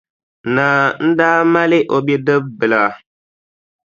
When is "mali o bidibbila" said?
1.53-2.81